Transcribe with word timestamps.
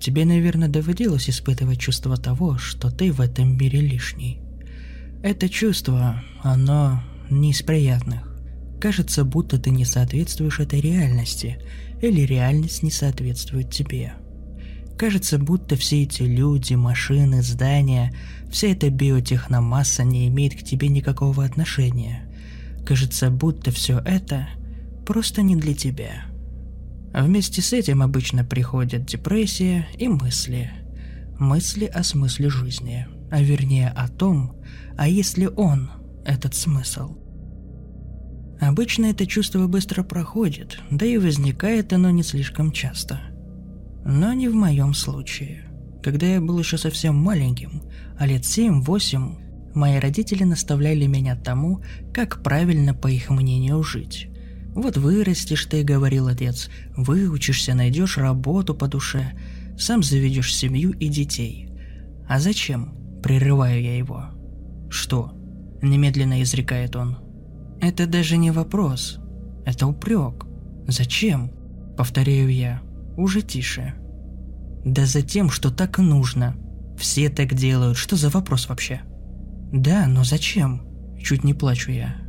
Тебе, 0.00 0.24
наверное, 0.24 0.68
доводилось 0.68 1.28
испытывать 1.28 1.80
чувство 1.80 2.16
того, 2.16 2.58
что 2.58 2.90
ты 2.90 3.12
в 3.12 3.20
этом 3.20 3.56
мире 3.56 3.80
лишний. 3.80 4.40
Это 5.22 5.48
чувство, 5.48 6.22
оно 6.42 7.02
не 7.30 7.50
из 7.50 7.62
приятных. 7.62 8.36
Кажется, 8.80 9.24
будто 9.24 9.58
ты 9.58 9.70
не 9.70 9.84
соответствуешь 9.84 10.60
этой 10.60 10.80
реальности, 10.80 11.58
или 12.00 12.20
реальность 12.20 12.84
не 12.84 12.92
соответствует 12.92 13.70
тебе. 13.70 14.14
Кажется, 14.96 15.38
будто 15.38 15.76
все 15.76 16.02
эти 16.02 16.22
люди, 16.22 16.74
машины, 16.74 17.42
здания, 17.42 18.14
вся 18.50 18.68
эта 18.68 18.90
биотехномасса 18.90 20.04
не 20.04 20.28
имеет 20.28 20.54
к 20.54 20.64
тебе 20.64 20.88
никакого 20.88 21.44
отношения. 21.44 22.22
Кажется, 22.86 23.30
будто 23.30 23.70
все 23.70 23.98
это 23.98 24.48
просто 25.06 25.42
не 25.42 25.56
для 25.56 25.74
тебя. 25.74 26.27
А 27.12 27.22
вместе 27.24 27.62
с 27.62 27.72
этим 27.72 28.02
обычно 28.02 28.44
приходят 28.44 29.06
депрессия 29.06 29.88
и 29.96 30.08
мысли. 30.08 30.70
Мысли 31.38 31.86
о 31.86 32.02
смысле 32.02 32.50
жизни, 32.50 33.06
а 33.30 33.42
вернее 33.42 33.88
о 33.90 34.08
том, 34.08 34.56
а 34.96 35.08
если 35.08 35.46
он, 35.46 35.90
этот 36.24 36.54
смысл. 36.54 37.16
Обычно 38.60 39.06
это 39.06 39.26
чувство 39.26 39.66
быстро 39.66 40.02
проходит, 40.02 40.80
да 40.90 41.06
и 41.06 41.16
возникает 41.16 41.92
оно 41.92 42.10
не 42.10 42.22
слишком 42.22 42.72
часто. 42.72 43.20
Но 44.04 44.32
не 44.32 44.48
в 44.48 44.54
моем 44.54 44.94
случае. 44.94 45.64
Когда 46.02 46.26
я 46.26 46.40
был 46.40 46.58
еще 46.58 46.76
совсем 46.76 47.16
маленьким, 47.16 47.82
а 48.18 48.26
лет 48.26 48.42
7-8, 48.42 49.74
мои 49.74 49.98
родители 49.98 50.44
наставляли 50.44 51.06
меня 51.06 51.36
тому, 51.36 51.82
как 52.12 52.42
правильно, 52.42 52.94
по 52.94 53.08
их 53.08 53.30
мнению, 53.30 53.82
жить. 53.82 54.27
Вот 54.78 54.96
вырастешь 54.96 55.64
ты, 55.64 55.82
говорил 55.82 56.28
отец, 56.28 56.70
выучишься, 56.96 57.74
найдешь 57.74 58.16
работу 58.16 58.76
по 58.76 58.86
душе, 58.86 59.32
сам 59.76 60.04
заведешь 60.04 60.54
семью 60.54 60.92
и 60.92 61.08
детей. 61.08 61.68
А 62.28 62.38
зачем? 62.38 62.94
Прерываю 63.20 63.82
я 63.82 63.98
его. 63.98 64.26
Что? 64.88 65.32
Немедленно 65.82 66.40
изрекает 66.44 66.94
он. 66.94 67.18
Это 67.80 68.06
даже 68.06 68.36
не 68.36 68.52
вопрос. 68.52 69.18
Это 69.66 69.88
упрек. 69.88 70.46
Зачем? 70.86 71.50
Повторяю 71.96 72.48
я. 72.48 72.80
Уже 73.16 73.42
тише. 73.42 73.94
Да 74.84 75.06
за 75.06 75.22
тем, 75.22 75.50
что 75.50 75.72
так 75.72 75.98
нужно. 75.98 76.54
Все 76.96 77.30
так 77.30 77.52
делают. 77.52 77.98
Что 77.98 78.14
за 78.14 78.28
вопрос 78.30 78.68
вообще? 78.68 79.00
Да, 79.72 80.06
но 80.06 80.22
зачем? 80.22 80.86
Чуть 81.20 81.42
не 81.42 81.52
плачу 81.52 81.90
я. 81.90 82.27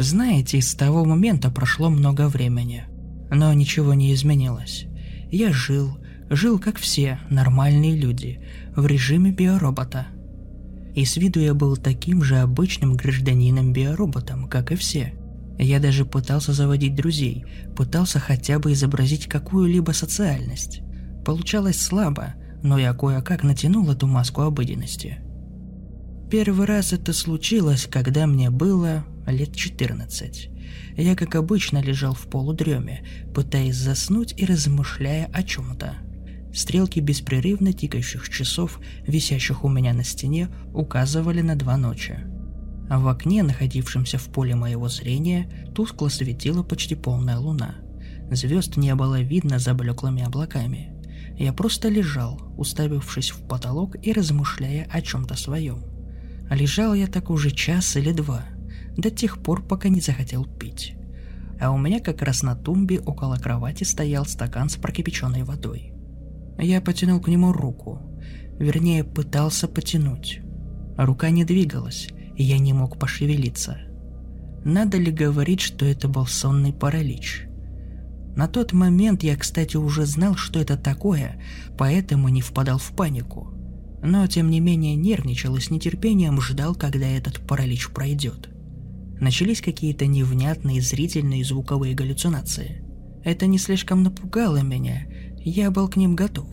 Знаете, 0.00 0.62
с 0.62 0.76
того 0.76 1.04
момента 1.04 1.50
прошло 1.50 1.90
много 1.90 2.28
времени. 2.28 2.84
Но 3.32 3.52
ничего 3.52 3.94
не 3.94 4.14
изменилось. 4.14 4.86
Я 5.28 5.52
жил, 5.52 5.98
жил 6.30 6.60
как 6.60 6.76
все 6.76 7.18
нормальные 7.30 7.96
люди, 7.96 8.40
в 8.76 8.86
режиме 8.86 9.32
биоробота. 9.32 10.06
И 10.94 11.04
с 11.04 11.16
виду 11.16 11.40
я 11.40 11.52
был 11.52 11.76
таким 11.76 12.22
же 12.22 12.36
обычным 12.36 12.94
гражданином-биороботом, 12.94 14.48
как 14.48 14.70
и 14.70 14.76
все. 14.76 15.14
Я 15.58 15.80
даже 15.80 16.04
пытался 16.04 16.52
заводить 16.52 16.94
друзей, 16.94 17.44
пытался 17.76 18.20
хотя 18.20 18.60
бы 18.60 18.74
изобразить 18.74 19.26
какую-либо 19.26 19.90
социальность. 19.90 20.80
Получалось 21.24 21.80
слабо, 21.80 22.34
но 22.62 22.78
я 22.78 22.94
кое-как 22.94 23.42
натянул 23.42 23.90
эту 23.90 24.06
маску 24.06 24.42
обыденности. 24.42 25.18
Первый 26.30 26.66
раз 26.66 26.92
это 26.92 27.12
случилось, 27.12 27.88
когда 27.90 28.28
мне 28.28 28.50
было 28.50 29.04
лет 29.30 29.54
14. 29.54 30.50
Я, 30.96 31.14
как 31.14 31.34
обычно, 31.34 31.80
лежал 31.80 32.14
в 32.14 32.26
полудреме, 32.26 33.04
пытаясь 33.34 33.76
заснуть 33.76 34.34
и 34.36 34.44
размышляя 34.44 35.30
о 35.32 35.42
чем-то. 35.42 35.94
Стрелки 36.52 36.98
беспрерывно 37.00 37.72
тикающих 37.72 38.28
часов, 38.28 38.80
висящих 39.06 39.64
у 39.64 39.68
меня 39.68 39.92
на 39.92 40.02
стене, 40.02 40.48
указывали 40.72 41.40
на 41.40 41.56
два 41.56 41.76
ночи. 41.76 42.18
В 42.88 43.06
окне, 43.06 43.42
находившемся 43.42 44.18
в 44.18 44.24
поле 44.24 44.54
моего 44.54 44.88
зрения, 44.88 45.48
тускло 45.74 46.08
светила 46.08 46.62
почти 46.62 46.94
полная 46.94 47.38
луна. 47.38 47.76
Звезд 48.30 48.76
не 48.76 48.94
было 48.94 49.20
видно 49.20 49.58
за 49.58 49.74
блеклыми 49.74 50.22
облаками. 50.24 50.94
Я 51.38 51.52
просто 51.52 51.88
лежал, 51.88 52.40
уставившись 52.56 53.30
в 53.30 53.46
потолок 53.46 53.94
и 54.02 54.12
размышляя 54.12 54.88
о 54.90 55.02
чем-то 55.02 55.36
своем. 55.36 55.84
Лежал 56.50 56.94
я 56.94 57.06
так 57.06 57.30
уже 57.30 57.50
час 57.50 57.94
или 57.96 58.12
два– 58.12 58.46
до 58.98 59.10
тех 59.10 59.38
пор, 59.38 59.62
пока 59.62 59.88
не 59.88 60.00
захотел 60.00 60.44
пить. 60.44 60.94
А 61.60 61.70
у 61.70 61.78
меня 61.78 62.00
как 62.00 62.20
раз 62.20 62.42
на 62.42 62.56
тумбе 62.56 62.98
около 63.00 63.36
кровати 63.36 63.84
стоял 63.84 64.26
стакан 64.26 64.68
с 64.68 64.76
прокипяченной 64.76 65.44
водой. 65.44 65.92
Я 66.58 66.80
потянул 66.80 67.20
к 67.20 67.28
нему 67.28 67.52
руку, 67.52 68.00
вернее 68.58 69.04
пытался 69.04 69.68
потянуть. 69.68 70.40
Рука 70.96 71.30
не 71.30 71.44
двигалась, 71.44 72.08
и 72.36 72.42
я 72.42 72.58
не 72.58 72.72
мог 72.72 72.98
пошевелиться. 72.98 73.78
Надо 74.64 74.98
ли 74.98 75.12
говорить, 75.12 75.60
что 75.60 75.86
это 75.86 76.08
был 76.08 76.26
сонный 76.26 76.72
паралич? 76.72 77.46
На 78.34 78.48
тот 78.48 78.72
момент 78.72 79.22
я, 79.22 79.36
кстати, 79.36 79.76
уже 79.76 80.06
знал, 80.06 80.34
что 80.34 80.58
это 80.58 80.76
такое, 80.76 81.40
поэтому 81.76 82.28
не 82.28 82.40
впадал 82.40 82.78
в 82.78 82.90
панику. 82.90 83.52
Но, 84.02 84.26
тем 84.26 84.50
не 84.50 84.58
менее, 84.58 84.96
нервничал 84.96 85.56
и 85.56 85.60
с 85.60 85.70
нетерпением 85.70 86.40
ждал, 86.40 86.74
когда 86.74 87.06
этот 87.06 87.40
паралич 87.46 87.90
пройдет 87.90 88.48
начались 89.20 89.60
какие-то 89.60 90.06
невнятные 90.06 90.80
зрительные 90.80 91.40
и 91.40 91.44
звуковые 91.44 91.94
галлюцинации. 91.94 92.84
Это 93.24 93.46
не 93.46 93.58
слишком 93.58 94.02
напугало 94.02 94.62
меня, 94.62 95.06
я 95.38 95.70
был 95.70 95.88
к 95.88 95.96
ним 95.96 96.14
готов. 96.14 96.48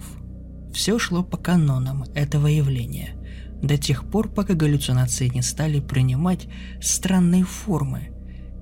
Все 0.73 0.99
шло 0.99 1.23
по 1.23 1.37
канонам 1.37 2.03
этого 2.15 2.47
явления, 2.47 3.15
до 3.61 3.77
тех 3.77 4.09
пор, 4.09 4.29
пока 4.29 4.53
галлюцинации 4.53 5.27
не 5.27 5.41
стали 5.41 5.79
принимать 5.79 6.47
странные 6.81 7.43
формы, 7.43 8.09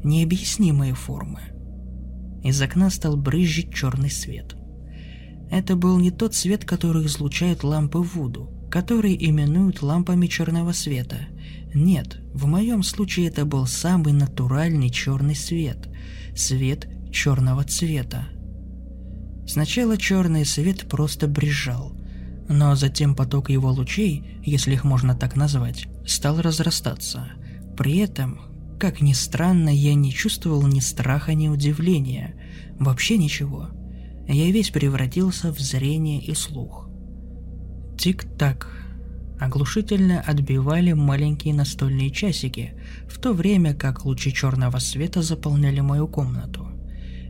необъяснимые 0.04 0.94
формы. 0.94 1.42
Из 2.44 2.62
окна 2.62 2.90
стал 2.90 3.18
брызжить 3.18 3.74
черный 3.74 4.12
свет. 4.12 4.56
Это 5.50 5.76
был 5.76 5.98
не 6.00 6.12
тот 6.12 6.36
свет, 6.36 6.66
который 6.66 7.06
излучают 7.06 7.64
лампы 7.64 8.00
Вуду, 8.00 8.50
которые 8.70 9.30
именуют 9.30 9.82
лампами 9.82 10.28
черного 10.28 10.72
света– 10.74 11.28
нет, 11.74 12.20
в 12.34 12.46
моем 12.46 12.84
случае 12.84 13.28
это 13.28 13.46
был 13.46 13.66
самый 13.66 14.14
натуральный 14.14 14.90
черный 14.90 15.36
свет. 15.36 15.90
Свет 16.36 16.88
черного 17.12 17.64
цвета. 17.64 18.28
Сначала 19.48 19.98
черный 19.98 20.46
свет 20.46 20.88
просто 20.88 21.28
брежал, 21.28 21.94
но 22.48 22.76
затем 22.76 23.16
поток 23.16 23.50
его 23.50 23.72
лучей, 23.72 24.40
если 24.44 24.74
их 24.74 24.84
можно 24.84 25.16
так 25.16 25.36
назвать, 25.36 25.88
стал 26.06 26.42
разрастаться. 26.42 27.28
При 27.78 27.98
этом, 27.98 28.40
как 28.80 29.02
ни 29.02 29.14
странно, 29.14 29.70
я 29.70 29.94
не 29.96 30.12
чувствовал 30.12 30.66
ни 30.68 30.80
страха, 30.80 31.34
ни 31.34 31.48
удивления. 31.48 32.36
Вообще 32.80 33.18
ничего. 33.18 33.70
Я 34.28 34.50
весь 34.52 34.70
превратился 34.70 35.52
в 35.52 35.60
зрение 35.60 36.22
и 36.22 36.34
слух. 36.34 36.90
Тик-так, 37.98 38.83
оглушительно 39.40 40.22
отбивали 40.22 40.94
маленькие 40.94 41.54
настольные 41.54 42.12
часики, 42.12 42.74
в 43.08 43.20
то 43.20 43.34
время 43.34 43.74
как 43.74 44.06
лучи 44.06 44.34
черного 44.34 44.80
света 44.80 45.22
заполняли 45.22 45.82
мою 45.82 46.08
комнату. 46.08 46.68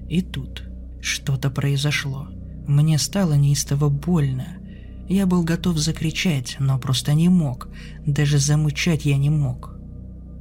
И 0.10 0.22
тут 0.22 0.64
что-то 1.02 1.50
произошло. 1.50 2.28
Мне 2.68 2.98
стало 2.98 3.34
неистово 3.34 3.90
больно. 3.90 4.58
Я 5.10 5.26
был 5.26 5.44
готов 5.44 5.78
закричать, 5.78 6.56
но 6.60 6.80
просто 6.80 7.14
не 7.14 7.30
мог. 7.30 7.68
Даже 8.06 8.38
замычать 8.38 9.06
я 9.06 9.18
не 9.18 9.30
мог. 9.30 9.76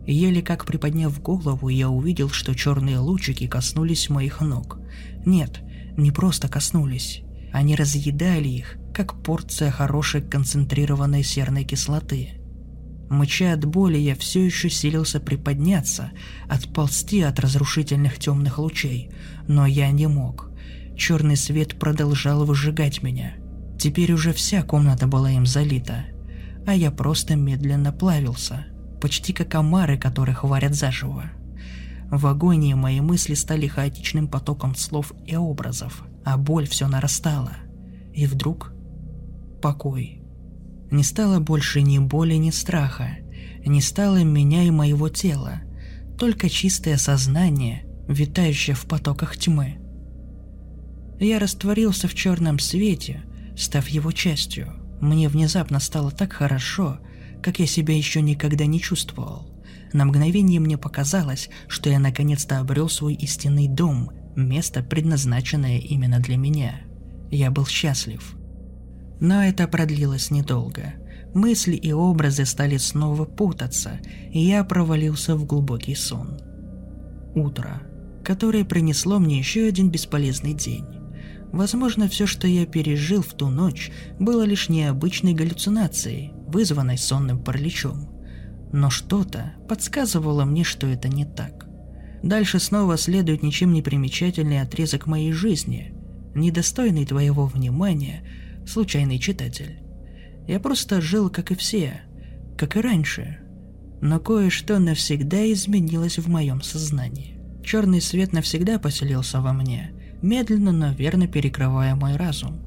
Еле 0.06 0.42
как 0.42 0.64
приподняв 0.64 1.20
голову, 1.20 1.68
я 1.68 1.88
увидел, 1.88 2.28
что 2.28 2.54
черные 2.54 2.98
лучики 2.98 3.46
коснулись 3.46 4.08
моих 4.08 4.40
ног. 4.40 4.78
Нет, 5.24 5.60
не 5.96 6.10
просто 6.10 6.48
коснулись. 6.48 7.22
Они 7.52 7.76
разъедали 7.76 8.48
их, 8.48 8.78
как 8.92 9.22
порция 9.22 9.70
хорошей 9.70 10.22
концентрированной 10.22 11.22
серной 11.22 11.64
кислоты. 11.64 12.42
Мыча 13.10 13.52
от 13.52 13.64
боли, 13.66 13.98
я 13.98 14.14
все 14.14 14.44
еще 14.44 14.70
силился 14.70 15.20
приподняться, 15.20 16.12
отползти 16.48 17.20
от 17.20 17.40
разрушительных 17.40 18.18
темных 18.18 18.58
лучей, 18.58 19.10
но 19.46 19.66
я 19.66 19.90
не 19.90 20.06
мог. 20.06 20.50
Черный 20.96 21.36
свет 21.36 21.78
продолжал 21.78 22.44
выжигать 22.44 23.02
меня. 23.02 23.34
Теперь 23.78 24.12
уже 24.12 24.32
вся 24.32 24.62
комната 24.62 25.06
была 25.06 25.30
им 25.30 25.44
залита, 25.44 26.06
а 26.66 26.74
я 26.74 26.90
просто 26.90 27.36
медленно 27.36 27.92
плавился, 27.92 28.66
почти 29.00 29.32
как 29.32 29.54
омары, 29.54 29.98
которых 29.98 30.44
варят 30.44 30.74
заживо. 30.74 31.24
В 32.10 32.26
агонии 32.26 32.74
мои 32.74 33.00
мысли 33.00 33.34
стали 33.34 33.66
хаотичным 33.66 34.28
потоком 34.28 34.74
слов 34.74 35.12
и 35.26 35.34
образов, 35.34 36.04
а 36.24 36.36
боль 36.36 36.68
все 36.68 36.86
нарастала. 36.86 37.52
И 38.14 38.26
вдруг 38.26 38.72
покой. 39.62 40.20
Не 40.90 41.02
стало 41.02 41.40
больше 41.40 41.80
ни 41.80 41.98
боли, 41.98 42.34
ни 42.34 42.50
страха, 42.50 43.16
не 43.64 43.80
стало 43.80 44.22
меня 44.22 44.64
и 44.64 44.70
моего 44.70 45.08
тела, 45.08 45.62
только 46.18 46.50
чистое 46.50 46.98
сознание, 46.98 47.86
витающее 48.08 48.76
в 48.76 48.84
потоках 48.84 49.38
тьмы. 49.38 49.78
Я 51.18 51.38
растворился 51.38 52.08
в 52.08 52.14
черном 52.14 52.58
свете, 52.58 53.22
став 53.56 53.88
его 53.88 54.12
частью. 54.12 54.74
Мне 55.00 55.28
внезапно 55.28 55.80
стало 55.80 56.10
так 56.10 56.32
хорошо, 56.32 56.98
как 57.42 57.58
я 57.58 57.66
себя 57.66 57.96
еще 57.96 58.20
никогда 58.20 58.66
не 58.66 58.80
чувствовал. 58.80 59.48
На 59.92 60.04
мгновение 60.04 60.60
мне 60.60 60.76
показалось, 60.76 61.48
что 61.68 61.90
я 61.90 61.98
наконец-то 61.98 62.58
обрел 62.58 62.88
свой 62.88 63.14
истинный 63.14 63.68
дом, 63.68 64.10
место, 64.36 64.82
предназначенное 64.82 65.78
именно 65.78 66.18
для 66.18 66.36
меня. 66.36 66.80
Я 67.30 67.50
был 67.50 67.66
счастлив. 67.66 68.36
Но 69.22 69.42
это 69.42 69.66
продлилось 69.66 70.30
недолго. 70.30 70.94
Мысли 71.32 71.76
и 71.76 71.92
образы 71.92 72.44
стали 72.44 72.76
снова 72.76 73.24
путаться, 73.24 74.00
и 74.30 74.40
я 74.40 74.62
провалился 74.64 75.34
в 75.34 75.46
глубокий 75.46 75.94
сон. 75.94 76.38
Утро, 77.34 77.80
которое 78.22 78.64
принесло 78.64 79.18
мне 79.18 79.38
еще 79.38 79.66
один 79.66 79.90
бесполезный 79.90 80.52
день. 80.52 80.84
Возможно, 81.52 82.06
все, 82.08 82.26
что 82.26 82.46
я 82.46 82.66
пережил 82.66 83.22
в 83.22 83.32
ту 83.32 83.48
ночь, 83.48 83.90
было 84.18 84.42
лишь 84.42 84.68
необычной 84.68 85.32
галлюцинацией, 85.32 86.32
вызванной 86.48 86.98
сонным 86.98 87.42
параличом 87.42 88.12
но 88.72 88.88
что-то 88.88 89.52
подсказывало 89.68 90.44
мне, 90.44 90.64
что 90.64 90.86
это 90.86 91.08
не 91.08 91.26
так. 91.26 91.66
Дальше 92.22 92.58
снова 92.58 92.96
следует 92.96 93.42
ничем 93.42 93.72
не 93.72 93.82
примечательный 93.82 94.62
отрезок 94.62 95.06
моей 95.06 95.32
жизни, 95.32 95.94
недостойный 96.34 97.04
твоего 97.04 97.46
внимания, 97.46 98.22
случайный 98.66 99.18
читатель. 99.18 99.78
Я 100.46 100.60
просто 100.60 101.00
жил, 101.00 101.30
как 101.30 101.50
и 101.50 101.54
все, 101.54 102.02
как 102.56 102.76
и 102.76 102.80
раньше, 102.80 103.38
но 104.00 104.18
кое-что 104.18 104.78
навсегда 104.78 105.50
изменилось 105.52 106.18
в 106.18 106.28
моем 106.28 106.62
сознании. 106.62 107.38
Черный 107.64 108.00
свет 108.00 108.32
навсегда 108.32 108.78
поселился 108.78 109.40
во 109.40 109.52
мне, 109.52 109.92
медленно, 110.20 110.72
но 110.72 110.92
верно 110.92 111.28
перекрывая 111.28 111.94
мой 111.94 112.16
разум. 112.16 112.60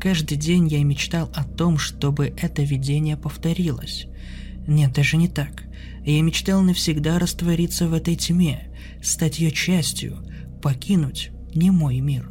Каждый 0.00 0.36
день 0.36 0.68
я 0.68 0.82
мечтал 0.84 1.30
о 1.34 1.44
том, 1.44 1.76
чтобы 1.76 2.32
это 2.36 2.62
видение 2.62 3.16
повторилось, 3.16 4.06
нет, 4.68 4.92
даже 4.92 5.16
не 5.16 5.28
так. 5.28 5.64
Я 6.04 6.20
мечтал 6.20 6.60
навсегда 6.60 7.18
раствориться 7.18 7.88
в 7.88 7.94
этой 7.94 8.16
тьме, 8.16 8.70
стать 9.02 9.38
ее 9.38 9.50
частью, 9.50 10.18
покинуть 10.62 11.30
не 11.54 11.70
мой 11.70 12.00
мир. 12.00 12.30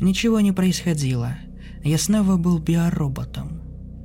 Ничего 0.00 0.40
не 0.40 0.50
происходило. 0.50 1.36
Я 1.88 1.96
снова 1.96 2.36
был 2.36 2.58
биороботом. 2.58 3.62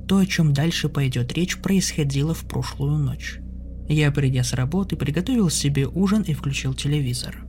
То, 0.08 0.16
о 0.16 0.24
чем 0.24 0.54
дальше 0.54 0.88
пойдет 0.88 1.34
речь, 1.34 1.58
происходило 1.58 2.32
в 2.32 2.46
прошлую 2.46 2.96
ночь. 2.96 3.40
Я, 3.90 4.10
придя 4.10 4.42
с 4.42 4.54
работы, 4.54 4.96
приготовил 4.96 5.50
себе 5.50 5.86
ужин 5.86 6.22
и 6.22 6.32
включил 6.32 6.72
телевизор, 6.72 7.44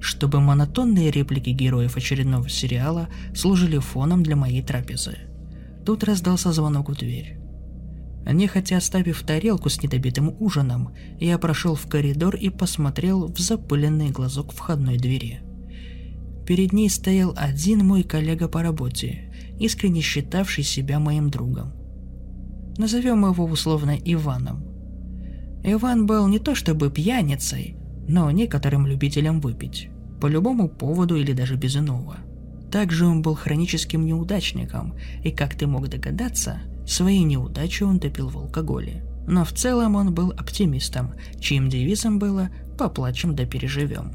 чтобы 0.00 0.40
монотонные 0.40 1.10
реплики 1.10 1.50
героев 1.50 1.96
очередного 1.96 2.48
сериала 2.48 3.08
служили 3.34 3.78
фоном 3.78 4.22
для 4.22 4.36
моей 4.36 4.62
трапезы. 4.62 5.18
Тут 5.84 6.04
раздался 6.04 6.52
звонок 6.52 6.88
в 6.88 6.94
дверь. 6.94 7.38
Нехотя 8.24 8.76
оставив 8.76 9.20
тарелку 9.22 9.70
с 9.70 9.82
недобитым 9.82 10.36
ужином, 10.38 10.94
я 11.18 11.36
прошел 11.36 11.74
в 11.74 11.88
коридор 11.88 12.36
и 12.36 12.48
посмотрел 12.48 13.26
в 13.26 13.40
запыленный 13.40 14.10
глазок 14.10 14.52
входной 14.52 14.98
двери. 14.98 15.40
Перед 16.46 16.72
ней 16.72 16.90
стоял 16.90 17.34
один 17.36 17.84
мой 17.84 18.04
коллега 18.04 18.46
по 18.46 18.62
работе, 18.62 19.29
искренне 19.60 20.00
считавший 20.00 20.64
себя 20.64 20.98
моим 20.98 21.30
другом. 21.30 21.72
Назовем 22.76 23.24
его 23.24 23.44
условно 23.44 23.96
Иваном. 23.96 24.64
Иван 25.62 26.06
был 26.06 26.26
не 26.26 26.40
то 26.40 26.56
чтобы 26.56 26.90
пьяницей, 26.90 27.76
но 28.08 28.28
некоторым 28.32 28.88
любителем 28.88 29.40
выпить, 29.40 29.90
по 30.20 30.26
любому 30.26 30.68
поводу 30.68 31.14
или 31.14 31.32
даже 31.32 31.54
без 31.54 31.76
иного. 31.76 32.16
Также 32.72 33.06
он 33.06 33.22
был 33.22 33.36
хроническим 33.36 34.04
неудачником, 34.04 34.94
и, 35.22 35.30
как 35.30 35.54
ты 35.54 35.68
мог 35.68 35.88
догадаться, 35.88 36.60
Свои 36.90 37.22
неудачи 37.22 37.84
он 37.84 38.00
топил 38.00 38.28
в 38.28 38.36
алкоголе. 38.36 39.04
Но 39.28 39.44
в 39.44 39.52
целом 39.52 39.94
он 39.94 40.12
был 40.12 40.32
оптимистом, 40.32 41.14
чьим 41.38 41.68
девизом 41.68 42.18
было 42.18 42.50
«поплачем 42.76 43.36
да 43.36 43.44
переживем». 43.44 44.10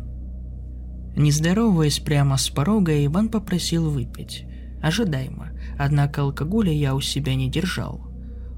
Не 1.16 1.32
здороваясь 1.32 2.00
прямо 2.00 2.36
с 2.36 2.50
порога, 2.50 3.06
Иван 3.06 3.30
попросил 3.30 3.90
выпить. 3.90 4.46
Ожидаемо, 4.86 5.50
однако 5.80 6.22
алкоголя 6.22 6.72
я 6.72 6.94
у 6.94 7.02
себя 7.02 7.34
не 7.34 7.50
держал. 7.50 8.02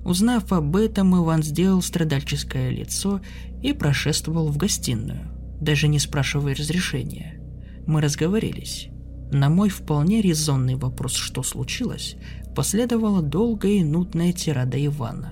Узнав 0.03 0.51
об 0.51 0.75
этом, 0.75 1.15
Иван 1.15 1.41
сделал 1.41 1.81
страдальческое 1.81 2.69
лицо 2.69 3.21
и 3.63 3.71
прошествовал 3.71 4.49
в 4.49 4.57
гостиную, 4.57 5.31
даже 5.61 5.87
не 5.87 5.99
спрашивая 5.99 6.53
разрешения. 6.53 7.39
Мы 7.85 8.01
разговорились. 8.01 8.89
На 9.31 9.47
мой 9.47 9.69
вполне 9.69 10.21
резонный 10.21 10.75
вопрос, 10.75 11.13
что 11.13 11.43
случилось, 11.43 12.17
последовала 12.53 13.21
долгая 13.21 13.75
и 13.75 13.83
нудная 13.85 14.33
тирада 14.33 14.85
Ивана. 14.85 15.31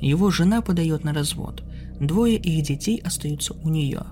Его 0.00 0.32
жена 0.32 0.60
подает 0.60 1.04
на 1.04 1.14
развод. 1.14 1.62
Двое 2.00 2.34
их 2.34 2.66
детей 2.66 2.98
остаются 2.98 3.54
у 3.54 3.68
нее, 3.68 4.06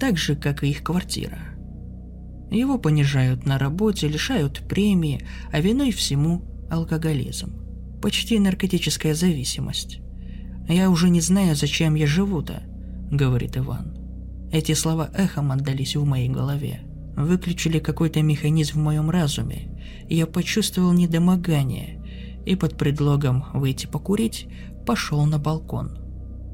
так 0.00 0.16
же, 0.16 0.34
как 0.34 0.64
и 0.64 0.70
их 0.70 0.82
квартира. 0.82 1.51
Его 2.52 2.78
понижают 2.78 3.46
на 3.46 3.58
работе, 3.58 4.08
лишают 4.08 4.62
премии, 4.68 5.26
а 5.50 5.60
виной 5.60 5.90
всему 5.90 6.42
алкоголизм. 6.70 7.54
Почти 8.02 8.38
наркотическая 8.38 9.14
зависимость. 9.14 10.00
«Я 10.68 10.90
уже 10.90 11.08
не 11.08 11.20
знаю, 11.20 11.56
зачем 11.56 11.94
я 11.94 12.06
живу-то»,— 12.06 12.62
говорит 13.10 13.56
Иван. 13.56 13.96
Эти 14.52 14.74
слова 14.74 15.10
эхом 15.14 15.50
отдались 15.50 15.96
в 15.96 16.04
моей 16.04 16.28
голове. 16.28 16.80
Выключили 17.16 17.78
какой-то 17.78 18.22
механизм 18.22 18.80
в 18.80 18.82
моем 18.82 19.08
разуме, 19.08 19.72
я 20.08 20.26
почувствовал 20.26 20.92
недомогание, 20.92 22.02
и 22.44 22.54
под 22.54 22.76
предлогом 22.76 23.44
выйти 23.54 23.86
покурить, 23.86 24.46
пошел 24.86 25.24
на 25.24 25.38
балкон. 25.38 25.98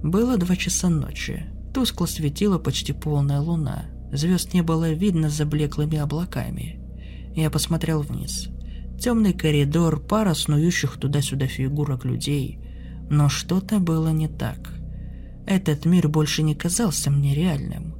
Было 0.02 0.36
два 0.36 0.54
часа 0.54 0.88
ночи. 0.88 1.46
Тускло 1.74 2.06
светила 2.06 2.58
почти 2.58 2.92
полная 2.92 3.40
луна. 3.40 3.86
Звезд 4.12 4.54
не 4.54 4.62
было 4.62 4.90
видно 4.92 5.28
за 5.28 5.44
блеклыми 5.44 5.98
облаками. 5.98 6.80
Я 7.34 7.50
посмотрел 7.50 8.02
вниз. 8.02 8.48
Темный 8.98 9.32
коридор, 9.32 10.00
пара 10.00 10.34
снующих 10.34 10.96
туда-сюда 10.98 11.46
фигурок 11.46 12.04
людей. 12.04 12.58
Но 13.10 13.28
что-то 13.28 13.78
было 13.78 14.08
не 14.08 14.28
так. 14.28 14.72
Этот 15.46 15.86
мир 15.86 16.08
больше 16.08 16.42
не 16.42 16.54
казался 16.54 17.10
мне 17.10 17.34
реальным. 17.34 17.94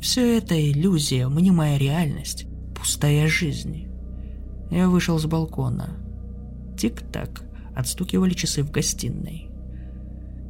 Все 0.00 0.38
это 0.38 0.54
иллюзия, 0.54 1.28
мнимая 1.28 1.76
реальность, 1.76 2.46
пустая 2.76 3.26
жизнь. 3.26 3.88
Я 4.70 4.88
вышел 4.88 5.18
с 5.18 5.26
балкона. 5.26 5.96
Тик-так, 6.78 7.42
отстукивали 7.74 8.34
часы 8.34 8.62
в 8.62 8.70
гостиной. 8.70 9.50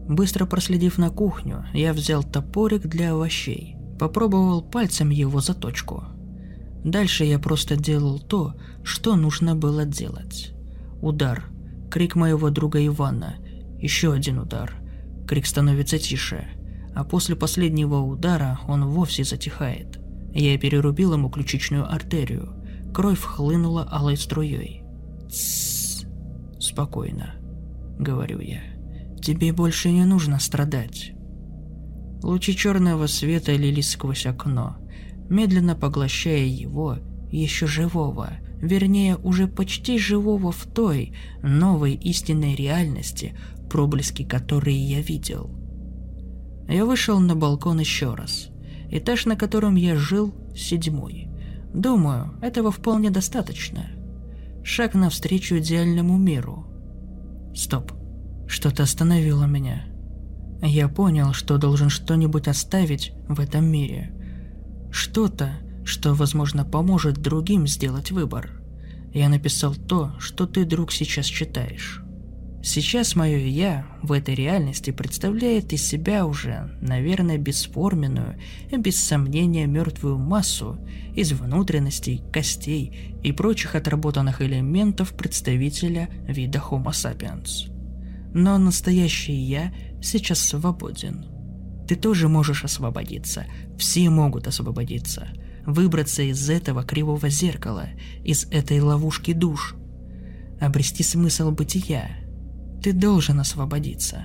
Быстро 0.09 0.45
проследив 0.45 0.99
на 0.99 1.11
кухню, 1.11 1.67
я 1.73 1.93
взял 1.93 2.23
топорик 2.23 2.87
для 2.87 3.13
овощей, 3.13 3.78
попробовал 3.99 4.63
пальцем 4.63 5.11
его 5.11 5.41
заточку. 5.41 6.05
Дальше 6.85 7.25
я 7.25 7.39
просто 7.39 7.77
делал 7.77 8.19
то, 8.19 8.55
что 8.85 9.17
нужно 9.17 9.55
было 9.55 9.85
делать. 9.85 10.53
Удар, 11.03 11.45
крик 11.91 12.15
моего 12.15 12.51
друга 12.51 12.85
Ивана, 12.87 13.37
еще 13.81 14.13
один 14.13 14.39
удар, 14.39 14.75
крик 15.27 15.47
становится 15.47 15.99
тише– 15.99 16.49
а 16.99 17.05
после 17.05 17.37
последнего 17.37 18.01
удара 18.01 18.59
он 18.67 18.85
вовсе 18.87 19.23
затихает. 19.23 20.01
Я 20.35 20.59
перерубил 20.59 21.13
ему 21.13 21.31
ключичную 21.31 21.89
артерию. 21.89 22.57
Кровь 22.93 23.21
хлынула 23.21 23.89
алой 23.89 24.17
струей. 24.17 24.83
«Тссс, 25.29 26.07
спокойно»,— 26.59 27.37
говорю 28.01 28.41
я. 28.41 28.63
«Тебе 29.23 29.53
больше 29.53 29.93
не 29.93 30.05
нужно 30.05 30.41
страдать». 30.41 31.13
Лучи 32.23 32.57
черного 32.57 33.07
света 33.07 33.53
лились 33.55 33.91
сквозь 33.91 34.27
окно, 34.27 34.77
медленно 35.29 35.75
поглощая 35.75 36.47
его, 36.47 36.99
еще 37.31 37.67
живого, 37.67 38.33
вернее, 38.61 39.17
уже 39.17 39.47
почти 39.47 39.99
живого 39.99 40.51
в 40.51 40.65
той 40.67 41.15
новой 41.43 41.95
истинной 41.95 42.55
реальности, 42.55 43.37
проблески 43.71 44.25
которой 44.25 44.75
я 44.75 45.01
видел. 45.01 45.51
Я 46.69 46.85
вышел 46.85 47.19
на 47.21 47.35
балкон 47.35 47.81
еще 47.81 48.15
раз. 48.15 48.49
Этаж, 48.91 49.27
на 49.27 49.37
котором 49.37 49.77
я 49.77 49.97
жил, 49.97 50.35
седьмой. 50.57 51.29
Думаю, 51.73 52.35
этого 52.43 52.71
вполне 52.71 53.11
достаточно. 53.11 53.87
Шаг 54.65 54.95
навстречу 54.95 55.59
идеальному 55.59 56.19
миру. 56.19 56.67
Стоп. 57.55 57.93
Что-то 58.47 58.83
остановило 58.83 59.45
меня. 59.45 59.88
Я 60.63 60.89
понял, 60.89 61.33
что 61.33 61.59
должен 61.59 61.89
что-нибудь 61.89 62.49
оставить 62.49 63.13
в 63.29 63.41
этом 63.41 63.67
мире. 63.67 64.13
Что-то, 64.91 65.53
что, 65.85 66.15
возможно, 66.15 66.65
поможет 66.65 67.19
другим 67.19 67.67
сделать 67.67 68.11
выбор. 68.11 68.61
Я 69.15 69.29
написал 69.29 69.75
то, 69.75 70.15
что 70.19 70.47
ты, 70.47 70.65
друг, 70.65 70.93
сейчас 70.93 71.27
читаешь. 71.27 72.03
Сейчас 72.61 73.15
мое 73.15 73.39
«я» 73.39 73.87
в 74.03 74.11
этой 74.11 74.35
реальности 74.35 74.91
представляет 74.91 75.73
из 75.73 75.87
себя 75.87 76.27
уже, 76.27 76.77
наверное, 76.81 77.39
бесформенную 77.39 78.37
и 78.71 78.77
без 78.77 78.97
сомнения 78.97 79.67
мертвую 79.67 80.19
массу 80.19 80.77
из 81.15 81.33
внутренностей, 81.33 82.21
костей 82.33 83.17
и 83.23 83.31
прочих 83.31 83.77
отработанных 83.77 84.43
элементов 84.43 85.15
представителя 85.15 86.09
вида 86.27 86.59
Homo 86.59 86.91
sapiens. 86.91 87.73
Но 88.35 88.59
настоящий 88.59 89.33
«я» 89.33 89.73
сейчас 90.03 90.41
свободен. 90.41 91.27
Ты 91.87 91.97
тоже 91.97 92.29
можешь 92.29 92.65
освободиться, 92.65 93.47
все 93.79 94.11
могут 94.11 94.47
освободиться, 94.47 95.29
выбраться 95.65 96.23
из 96.23 96.49
этого 96.51 96.85
кривого 96.85 97.29
зеркала, 97.29 97.89
из 98.25 98.45
этой 98.51 98.81
ловушки 98.81 99.33
душ, 99.33 99.75
обрести 100.61 101.03
смысл 101.03 101.51
бытия– 101.51 102.11
ты 102.83 102.93
должен 102.93 103.41
освободиться. 103.41 104.25